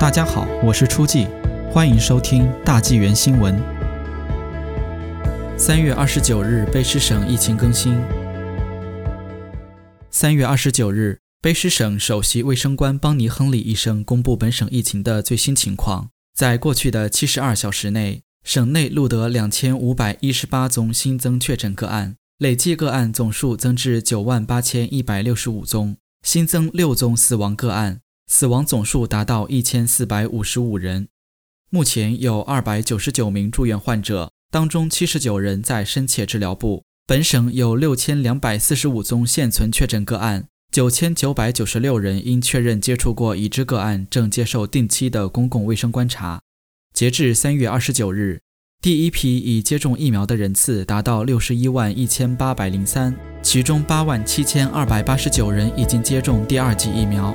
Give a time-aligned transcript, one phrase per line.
[0.00, 1.26] 大家好，我是初季，
[1.72, 3.60] 欢迎收听大纪元新闻。
[5.58, 8.00] 三月二十九日，卑诗省疫情更新。
[10.08, 16.10] 三月二十九日，卑诗省首席卫生官邦尼·亨利医生公布本省疫情的最新情况。
[16.32, 27.98] 在过去的七十二小时内，省内录得两千五百一十八宗新增确诊个案，累计个案总数增至九万八千一百六十五宗，新增六宗死亡个案。
[28.28, 31.08] 死亡总数达到一千四百五十五人，
[31.70, 36.84] 目前有二百九十九名住院患者，当中七十九人在深切治疗部。
[37.06, 46.42] 本省有六千两百四十五宗现存确诊个案，九千九百九十六人因确认接触过已知个案，正接受定期的公共卫生观察。
[46.92, 48.42] 截至三月二十九日，
[48.82, 57.34] 第一批已接种疫苗的人次达到六十一万一千八百零三，其中八万七千二百八十九人已经接种第二剂疫苗。